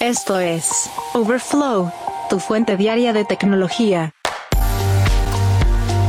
[0.00, 1.92] Esto es Overflow,
[2.30, 4.14] tu fuente diaria de tecnología.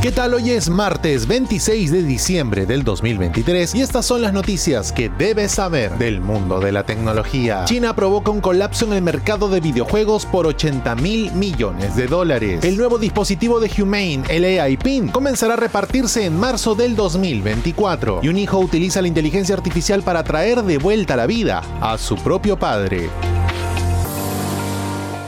[0.00, 0.32] ¿Qué tal?
[0.32, 5.52] Hoy es martes 26 de diciembre del 2023 y estas son las noticias que debes
[5.52, 7.66] saber del mundo de la tecnología.
[7.66, 12.64] China provoca un colapso en el mercado de videojuegos por 80 mil millones de dólares.
[12.64, 18.20] El nuevo dispositivo de Humane, el AI PIN, comenzará a repartirse en marzo del 2024
[18.22, 22.16] y un hijo utiliza la inteligencia artificial para traer de vuelta la vida a su
[22.16, 23.10] propio padre.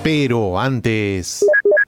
[0.05, 1.43] Pero antes...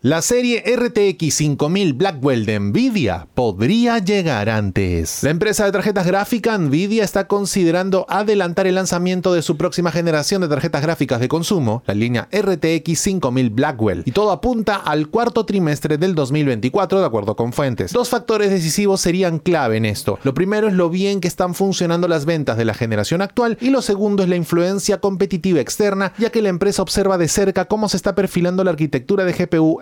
[0.07, 5.25] La serie RTX 5000 Blackwell de Nvidia podría llegar antes.
[5.25, 10.43] La empresa de tarjetas gráficas Nvidia está considerando adelantar el lanzamiento de su próxima generación
[10.43, 15.45] de tarjetas gráficas de consumo, la línea RTX 5000 Blackwell, y todo apunta al cuarto
[15.45, 17.93] trimestre del 2024 de acuerdo con fuentes.
[17.93, 20.21] Dos factores decisivos serían clave en esto.
[20.23, 23.71] Lo primero es lo bien que están funcionando las ventas de la generación actual y
[23.71, 27.89] lo segundo es la influencia competitiva externa, ya que la empresa observa de cerca cómo
[27.89, 29.81] se está perfilando la arquitectura de GPU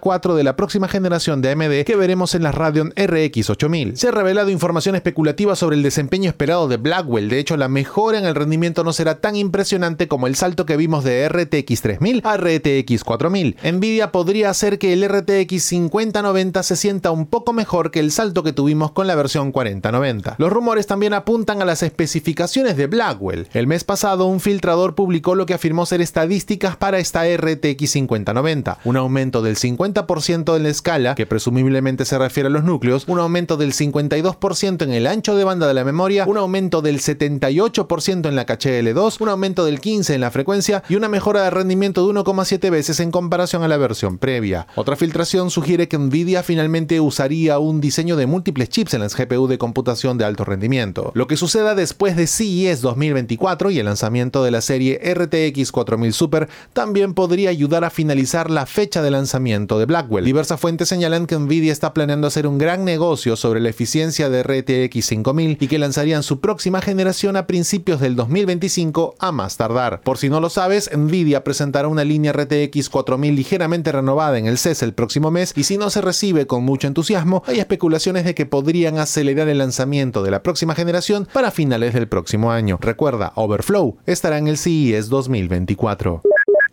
[0.00, 3.96] 4 de la próxima generación de AMD que veremos en la Radeon RX 8000.
[3.96, 8.18] Se ha revelado información especulativa sobre el desempeño esperado de Blackwell, de hecho la mejora
[8.18, 12.22] en el rendimiento no será tan impresionante como el salto que vimos de RTX 3000
[12.24, 13.56] a RTX 4000.
[13.72, 18.42] Nvidia podría hacer que el RTX 5090 se sienta un poco mejor que el salto
[18.42, 20.36] que tuvimos con la versión 4090.
[20.38, 23.48] Los rumores también apuntan a las especificaciones de Blackwell.
[23.52, 28.78] El mes pasado un filtrador publicó lo que afirmó ser estadísticas para esta RTX 5090,
[28.84, 33.18] un aumento del 50% en la escala, que presumiblemente se refiere a los núcleos, un
[33.18, 38.28] aumento del 52% en el ancho de banda de la memoria, un aumento del 78%
[38.28, 41.50] en la caché L2, un aumento del 15% en la frecuencia y una mejora de
[41.50, 44.66] rendimiento de 1,7 veces en comparación a la versión previa.
[44.74, 49.46] Otra filtración sugiere que Nvidia finalmente usaría un diseño de múltiples chips en las GPU
[49.46, 51.12] de computación de alto rendimiento.
[51.14, 56.12] Lo que suceda después de CES 2024 y el lanzamiento de la serie RTX 4000
[56.12, 60.24] Super también podría ayudar a finalizar la fecha de lanzamiento de Blackwell.
[60.24, 64.42] Diversas fuentes señalan que Nvidia está planeando hacer un gran negocio sobre la eficiencia de
[64.42, 70.00] RTX 5000 y que lanzarían su próxima generación a principios del 2025 a más tardar.
[70.02, 74.58] Por si no lo sabes, Nvidia presentará una línea RTX 4000 ligeramente renovada en el
[74.58, 78.34] CES el próximo mes y si no se recibe con mucho entusiasmo, hay especulaciones de
[78.34, 82.78] que podrían acelerar el lanzamiento de la próxima generación para finales del próximo año.
[82.80, 86.22] Recuerda, Overflow estará en el CES 2024.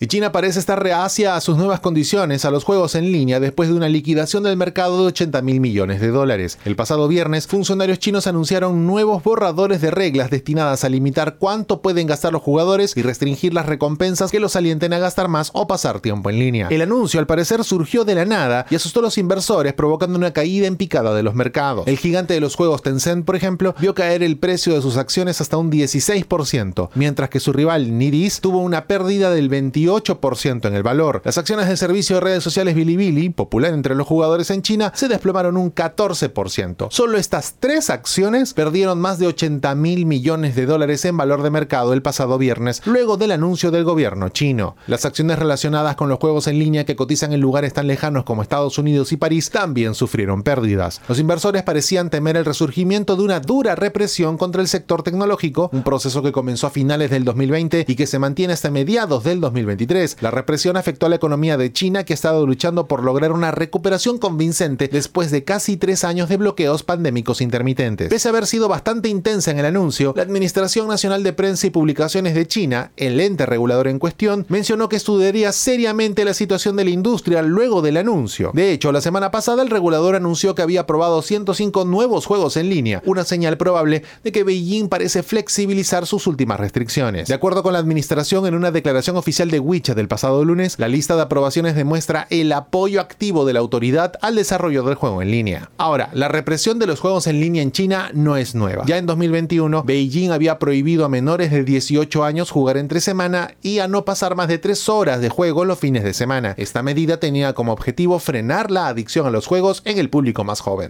[0.01, 3.67] Y China parece estar reacia a sus nuevas condiciones a los juegos en línea después
[3.67, 6.57] de una liquidación del mercado de 80 mil millones de dólares.
[6.63, 12.07] El pasado viernes, funcionarios chinos anunciaron nuevos borradores de reglas destinadas a limitar cuánto pueden
[12.07, 15.99] gastar los jugadores y restringir las recompensas que los alienten a gastar más o pasar
[15.99, 16.67] tiempo en línea.
[16.69, 20.31] El anuncio al parecer surgió de la nada y asustó a los inversores provocando una
[20.31, 21.85] caída en picada de los mercados.
[21.87, 25.41] El gigante de los juegos Tencent, por ejemplo, vio caer el precio de sus acciones
[25.41, 30.83] hasta un 16%, mientras que su rival NetEase tuvo una pérdida del 28% en el
[30.83, 31.21] valor.
[31.25, 35.07] Las acciones del servicio de redes sociales Bilibili, popular entre los jugadores en China, se
[35.07, 36.87] desplomaron un 14%.
[36.91, 41.49] Solo estas tres acciones perdieron más de 80 mil millones de dólares en valor de
[41.49, 44.75] mercado el pasado viernes, luego del anuncio del gobierno chino.
[44.87, 48.41] Las acciones relacionadas con los juegos en línea que cotizan en lugares tan lejanos como
[48.41, 51.01] Estados Unidos y París también sufrieron pérdidas.
[51.07, 55.83] Los inversores parecían temer el resurgimiento de una dura represión contra el sector tecnológico, un
[55.83, 59.41] proceso que comenzó a finales del 2020 y que se mantiene hasta mediados del
[59.79, 63.31] 2023 la represión afectó a la economía de China que ha estado luchando por lograr
[63.31, 68.09] una recuperación convincente después de casi tres años de bloqueos pandémicos intermitentes.
[68.09, 71.69] Pese a haber sido bastante intensa en el anuncio, la Administración Nacional de Prensa y
[71.69, 76.85] Publicaciones de China, el ente regulador en cuestión, mencionó que estudiaría seriamente la situación de
[76.85, 78.51] la industria luego del anuncio.
[78.53, 82.69] De hecho, la semana pasada el regulador anunció que había aprobado 105 nuevos juegos en
[82.69, 87.27] línea, una señal probable de que Beijing parece flexibilizar sus últimas restricciones.
[87.27, 91.15] De acuerdo con la administración, en una declaración oficial de Del pasado lunes, la lista
[91.15, 95.69] de aprobaciones demuestra el apoyo activo de la autoridad al desarrollo del juego en línea.
[95.77, 98.83] Ahora, la represión de los juegos en línea en China no es nueva.
[98.87, 103.77] Ya en 2021, Beijing había prohibido a menores de 18 años jugar entre semana y
[103.77, 106.55] a no pasar más de 3 horas de juego los fines de semana.
[106.57, 110.61] Esta medida tenía como objetivo frenar la adicción a los juegos en el público más
[110.61, 110.89] joven.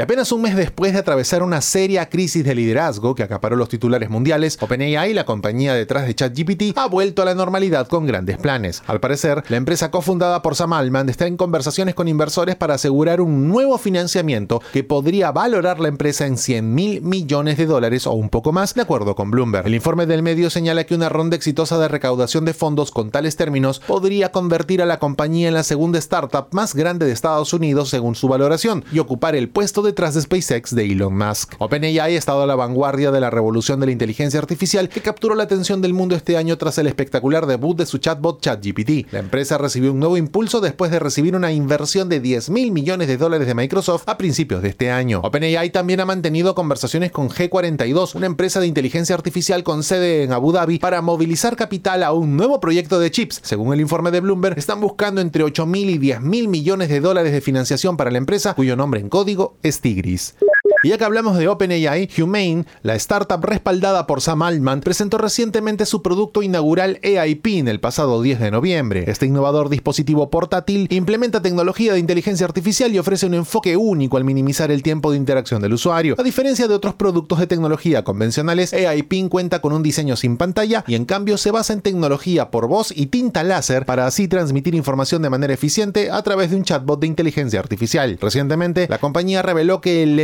[0.00, 3.68] Y apenas un mes después de atravesar una seria crisis de liderazgo que acaparó los
[3.68, 8.38] titulares mundiales, OpenAI, la compañía detrás de ChatGPT, ha vuelto a la normalidad con grandes
[8.38, 8.82] planes.
[8.86, 13.20] Al parecer, la empresa cofundada por Sam Altman está en conversaciones con inversores para asegurar
[13.20, 18.12] un nuevo financiamiento que podría valorar la empresa en 100 mil millones de dólares o
[18.12, 19.66] un poco más, de acuerdo con Bloomberg.
[19.66, 23.36] El informe del medio señala que una ronda exitosa de recaudación de fondos con tales
[23.36, 27.90] términos podría convertir a la compañía en la segunda startup más grande de Estados Unidos
[27.90, 31.54] según su valoración y ocupar el puesto de detrás de SpaceX de Elon Musk.
[31.58, 35.34] OpenAI ha estado a la vanguardia de la revolución de la inteligencia artificial que capturó
[35.34, 39.12] la atención del mundo este año tras el espectacular debut de su chatbot ChatGPT.
[39.12, 43.08] La empresa recibió un nuevo impulso después de recibir una inversión de 10 mil millones
[43.08, 45.20] de dólares de Microsoft a principios de este año.
[45.24, 50.32] OpenAI también ha mantenido conversaciones con G42, una empresa de inteligencia artificial con sede en
[50.32, 53.40] Abu Dhabi, para movilizar capital a un nuevo proyecto de chips.
[53.42, 57.00] Según el informe de Bloomberg, están buscando entre 8 mil y 10 mil millones de
[57.00, 60.34] dólares de financiación para la empresa, cuyo nombre en código es Tigris.
[60.82, 65.84] Y ya que hablamos de OpenAI, Humane, la startup respaldada por Sam Altman, presentó recientemente
[65.84, 69.04] su producto inaugural AI Pin el pasado 10 de noviembre.
[69.06, 74.24] Este innovador dispositivo portátil implementa tecnología de inteligencia artificial y ofrece un enfoque único al
[74.24, 76.14] minimizar el tiempo de interacción del usuario.
[76.18, 80.38] A diferencia de otros productos de tecnología convencionales, AI Pin cuenta con un diseño sin
[80.38, 84.28] pantalla y en cambio se basa en tecnología por voz y tinta láser para así
[84.28, 88.16] transmitir información de manera eficiente a través de un chatbot de inteligencia artificial.
[88.18, 90.18] Recientemente, la compañía reveló que el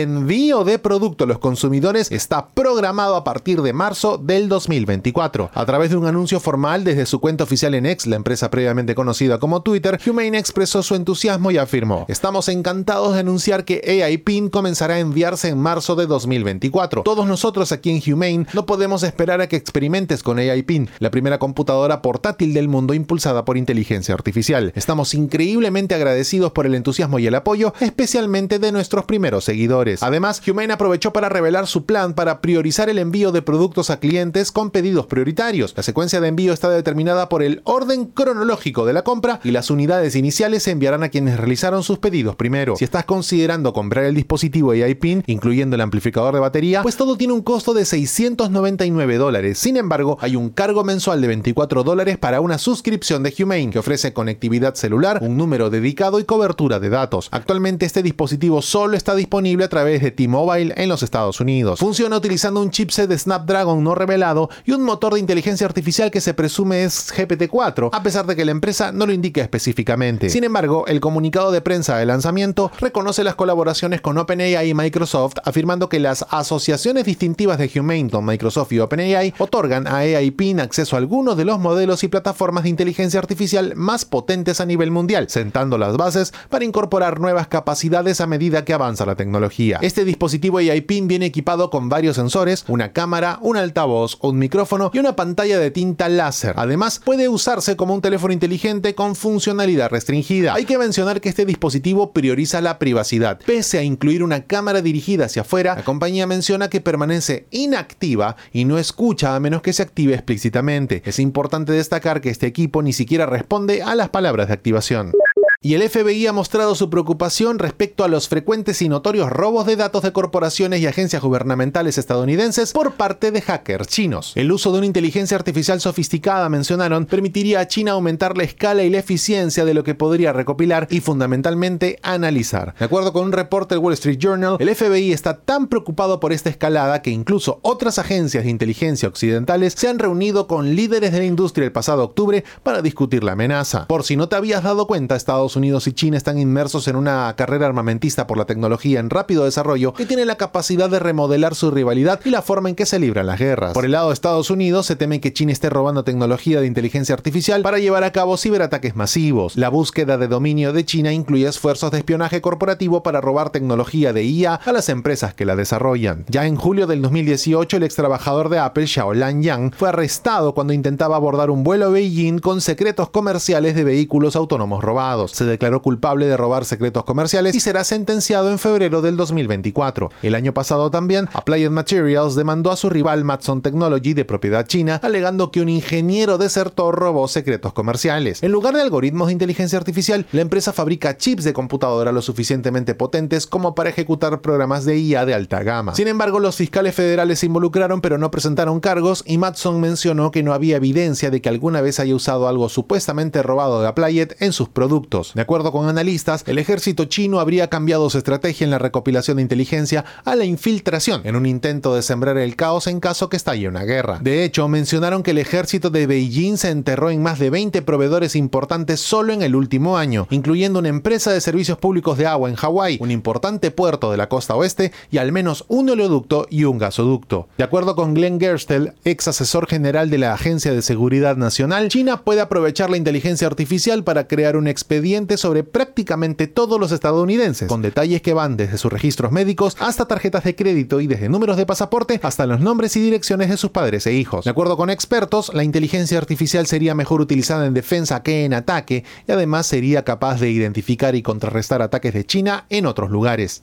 [0.46, 5.50] envío de producto a los consumidores está programado a partir de marzo del 2024.
[5.52, 8.94] A través de un anuncio formal desde su cuenta oficial en X, la empresa previamente
[8.94, 14.18] conocida como Twitter, Humane expresó su entusiasmo y afirmó: Estamos encantados de anunciar que AI
[14.18, 17.02] PIN comenzará a enviarse en marzo de 2024.
[17.02, 21.10] Todos nosotros aquí en Humane no podemos esperar a que experimentes con AI PIN, la
[21.10, 24.70] primera computadora portátil del mundo impulsada por inteligencia artificial.
[24.76, 30.04] Estamos increíblemente agradecidos por el entusiasmo y el apoyo, especialmente de nuestros primeros seguidores.
[30.36, 34.52] Además, Humane aprovechó para revelar su plan para priorizar el envío de productos a clientes
[34.52, 35.72] con pedidos prioritarios.
[35.76, 39.70] La secuencia de envío está determinada por el orden cronológico de la compra y las
[39.70, 42.76] unidades iniciales se enviarán a quienes realizaron sus pedidos primero.
[42.76, 47.16] Si estás considerando comprar el dispositivo AI PIN, incluyendo el amplificador de batería, pues todo
[47.16, 49.58] tiene un costo de 699 dólares.
[49.58, 53.78] Sin embargo, hay un cargo mensual de 24 dólares para una suscripción de Humane que
[53.78, 57.28] ofrece conectividad celular, un número dedicado y cobertura de datos.
[57.30, 61.78] Actualmente este dispositivo solo está disponible a través de T-Mobile en los Estados Unidos.
[61.78, 66.20] Funciona utilizando un chipset de Snapdragon no revelado y un motor de inteligencia artificial que
[66.20, 70.28] se presume es GPT-4, a pesar de que la empresa no lo indica específicamente.
[70.28, 75.36] Sin embargo, el comunicado de prensa de lanzamiento reconoce las colaboraciones con OpenAI y Microsoft,
[75.44, 80.58] afirmando que las asociaciones distintivas de Humane con Microsoft y OpenAI otorgan a AI PIN
[80.58, 84.90] acceso a algunos de los modelos y plataformas de inteligencia artificial más potentes a nivel
[84.90, 89.78] mundial, sentando las bases para incorporar nuevas capacidades a medida que avanza la tecnología.
[89.82, 94.90] Este dispositivo AI PIN viene equipado con varios sensores, una cámara, un altavoz, un micrófono
[94.94, 96.54] y una pantalla de tinta láser.
[96.56, 100.54] Además, puede usarse como un teléfono inteligente con funcionalidad restringida.
[100.54, 103.38] Hay que mencionar que este dispositivo prioriza la privacidad.
[103.44, 108.64] Pese a incluir una cámara dirigida hacia afuera, la compañía menciona que permanece inactiva y
[108.64, 111.02] no escucha a menos que se active explícitamente.
[111.04, 115.12] Es importante destacar que este equipo ni siquiera responde a las palabras de activación
[115.60, 119.76] y el FBI ha mostrado su preocupación respecto a los frecuentes y notorios robos de
[119.76, 124.32] datos de corporaciones y agencias gubernamentales estadounidenses por parte de hackers chinos.
[124.34, 128.90] El uso de una inteligencia artificial sofisticada, mencionaron, permitiría a China aumentar la escala y
[128.90, 132.74] la eficiencia de lo que podría recopilar y fundamentalmente analizar.
[132.78, 136.32] De acuerdo con un reporte del Wall Street Journal, el FBI está tan preocupado por
[136.32, 141.18] esta escalada que incluso otras agencias de inteligencia occidentales se han reunido con líderes de
[141.18, 143.86] la industria el pasado octubre para discutir la amenaza.
[143.86, 147.34] Por si no te habías dado cuenta, Estados Unidos y China están inmersos en una
[147.36, 151.70] carrera armamentista por la tecnología en rápido desarrollo que tiene la capacidad de remodelar su
[151.70, 153.72] rivalidad y la forma en que se libran las guerras.
[153.72, 157.14] Por el lado de Estados Unidos, se teme que China esté robando tecnología de inteligencia
[157.14, 159.56] artificial para llevar a cabo ciberataques masivos.
[159.56, 164.24] La búsqueda de dominio de China incluye esfuerzos de espionaje corporativo para robar tecnología de
[164.24, 166.24] IA a las empresas que la desarrollan.
[166.28, 170.72] Ya en julio del 2018, el ex trabajador de Apple, Xiaolan Yang, fue arrestado cuando
[170.72, 175.82] intentaba abordar un vuelo a Beijing con secretos comerciales de vehículos autónomos robados se declaró
[175.82, 180.10] culpable de robar secretos comerciales y será sentenciado en febrero del 2024.
[180.22, 185.00] El año pasado también, Applied Materials demandó a su rival Matson Technology de propiedad china,
[185.02, 188.42] alegando que un ingeniero desertor robó secretos comerciales.
[188.42, 192.94] En lugar de algoritmos de inteligencia artificial, la empresa fabrica chips de computadora lo suficientemente
[192.94, 195.94] potentes como para ejecutar programas de IA de alta gama.
[195.94, 200.42] Sin embargo, los fiscales federales se involucraron pero no presentaron cargos y Matson mencionó que
[200.42, 204.52] no había evidencia de que alguna vez haya usado algo supuestamente robado de Applied en
[204.52, 205.25] sus productos.
[205.34, 209.42] De acuerdo con analistas, el ejército chino habría cambiado su estrategia en la recopilación de
[209.42, 213.68] inteligencia a la infiltración, en un intento de sembrar el caos en caso que estalle
[213.68, 214.18] una guerra.
[214.20, 218.36] De hecho, mencionaron que el ejército de Beijing se enterró en más de 20 proveedores
[218.36, 222.56] importantes solo en el último año, incluyendo una empresa de servicios públicos de agua en
[222.56, 226.78] Hawái, un importante puerto de la costa oeste y al menos un oleoducto y un
[226.78, 227.48] gasoducto.
[227.58, 232.22] De acuerdo con Glenn Gerstel, ex asesor general de la Agencia de Seguridad Nacional, China
[232.22, 237.80] puede aprovechar la inteligencia artificial para crear un expediente sobre prácticamente todos los estadounidenses, con
[237.80, 241.64] detalles que van desde sus registros médicos hasta tarjetas de crédito y desde números de
[241.64, 244.44] pasaporte hasta los nombres y direcciones de sus padres e hijos.
[244.44, 249.04] De acuerdo con expertos, la inteligencia artificial sería mejor utilizada en defensa que en ataque
[249.26, 253.62] y además sería capaz de identificar y contrarrestar ataques de China en otros lugares.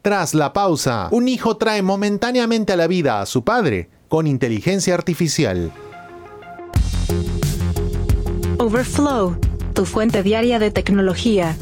[0.00, 4.94] Tras la pausa, un hijo trae momentáneamente a la vida a su padre con inteligencia
[4.94, 5.70] artificial.
[8.58, 9.36] Overflow,
[9.74, 11.56] tu fuente diaria de tecnología.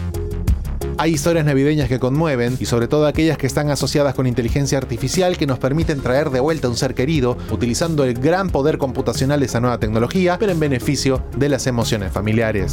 [0.99, 5.38] Hay historias navideñas que conmueven y sobre todo aquellas que están asociadas con inteligencia artificial
[5.38, 9.40] que nos permiten traer de vuelta a un ser querido utilizando el gran poder computacional
[9.40, 12.73] de esa nueva tecnología, pero en beneficio de las emociones familiares.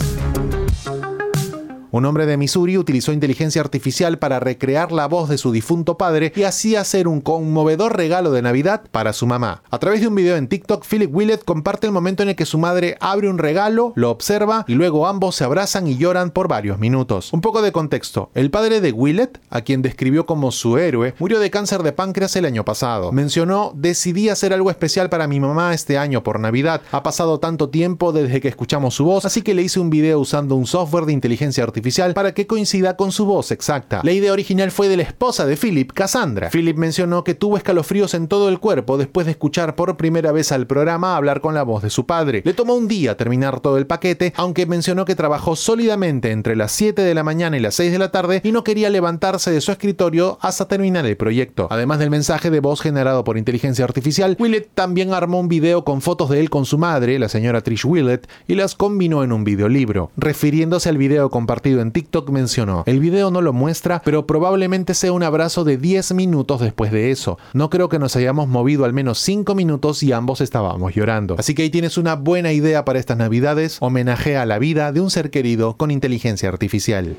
[1.91, 6.31] Un hombre de Missouri utilizó inteligencia artificial para recrear la voz de su difunto padre
[6.35, 9.63] y así hacer un conmovedor regalo de Navidad para su mamá.
[9.71, 12.45] A través de un video en TikTok, Philip Willett comparte el momento en el que
[12.45, 16.47] su madre abre un regalo, lo observa y luego ambos se abrazan y lloran por
[16.47, 17.33] varios minutos.
[17.33, 18.29] Un poco de contexto.
[18.35, 22.35] El padre de Willett, a quien describió como su héroe, murió de cáncer de páncreas
[22.35, 23.11] el año pasado.
[23.11, 26.83] Mencionó, decidí hacer algo especial para mi mamá este año por Navidad.
[26.91, 30.19] Ha pasado tanto tiempo desde que escuchamos su voz, así que le hice un video
[30.19, 31.78] usando un software de inteligencia artificial
[32.13, 34.01] para que coincida con su voz exacta.
[34.03, 36.49] La idea original fue de la esposa de Philip, Cassandra.
[36.49, 40.51] Philip mencionó que tuvo escalofríos en todo el cuerpo después de escuchar por primera vez
[40.51, 42.41] al programa hablar con la voz de su padre.
[42.45, 46.71] Le tomó un día terminar todo el paquete, aunque mencionó que trabajó sólidamente entre las
[46.71, 49.61] 7 de la mañana y las 6 de la tarde y no quería levantarse de
[49.61, 51.67] su escritorio hasta terminar el proyecto.
[51.69, 56.01] Además del mensaje de voz generado por inteligencia artificial, Willett también armó un video con
[56.01, 59.43] fotos de él con su madre, la señora Trish Willett, y las combinó en un
[59.43, 60.11] videolibro.
[60.17, 65.13] Refiriéndose al video compartido en TikTok mencionó, el video no lo muestra, pero probablemente sea
[65.13, 67.37] un abrazo de 10 minutos después de eso.
[67.53, 71.35] No creo que nos hayamos movido al menos 5 minutos y ambos estábamos llorando.
[71.37, 75.01] Así que ahí tienes una buena idea para estas navidades, homenaje a la vida de
[75.01, 77.15] un ser querido con inteligencia artificial.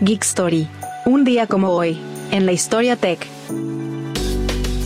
[0.00, 0.68] Geek Story.
[1.06, 1.98] Un día como hoy,
[2.30, 3.26] en la historia tech.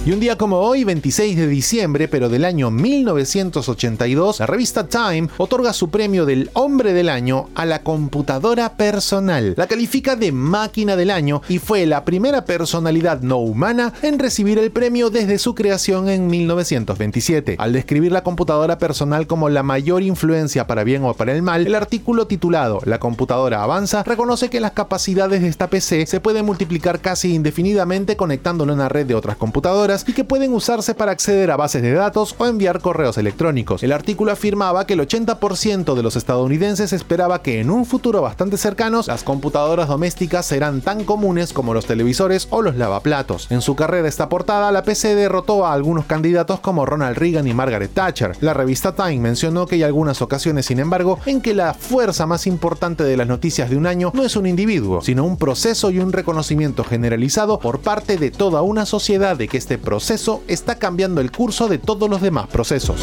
[0.08, 5.28] Y un día como hoy, 26 de diciembre, pero del año 1982, la revista Time
[5.36, 9.52] otorga su premio del Hombre del Año a la computadora personal.
[9.58, 14.58] La califica de máquina del año y fue la primera personalidad no humana en recibir
[14.58, 17.56] el premio desde su creación en 1927.
[17.58, 21.66] Al describir la computadora personal como la mayor influencia para bien o para el mal,
[21.66, 26.46] el artículo titulado La computadora avanza reconoce que las capacidades de esta PC se pueden
[26.46, 31.12] multiplicar casi indefinidamente conectándolo a una red de otras computadoras y que pueden usarse para
[31.12, 33.82] acceder a bases de datos o enviar correos electrónicos.
[33.82, 38.56] El artículo afirmaba que el 80% de los estadounidenses esperaba que en un futuro bastante
[38.56, 43.46] cercano las computadoras domésticas serán tan comunes como los televisores o los lavaplatos.
[43.50, 47.54] En su carrera esta portada, la PC derrotó a algunos candidatos como Ronald Reagan y
[47.54, 48.36] Margaret Thatcher.
[48.40, 52.46] La revista Time mencionó que hay algunas ocasiones, sin embargo, en que la fuerza más
[52.46, 55.98] importante de las noticias de un año no es un individuo, sino un proceso y
[55.98, 61.30] un reconocimiento generalizado por parte de toda una sociedad de que proceso está cambiando el
[61.30, 63.00] curso de todos los demás procesos.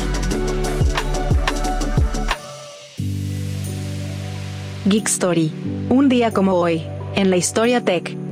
[4.85, 5.51] Geek Story.
[5.89, 6.83] Un día como hoy,
[7.15, 8.24] en la historia tech.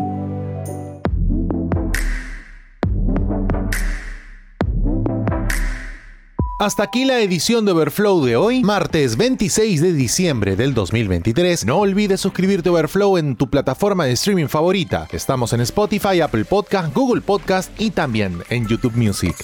[6.63, 11.65] Hasta aquí la edición de Overflow de hoy, martes 26 de diciembre del 2023.
[11.65, 15.09] No olvides suscribirte a Overflow en tu plataforma de streaming favorita.
[15.11, 19.35] Estamos en Spotify, Apple Podcast, Google Podcast y también en YouTube Music.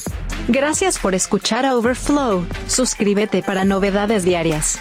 [0.47, 2.45] Gracias por escuchar a Overflow.
[2.67, 4.79] Suscríbete para novedades diarias.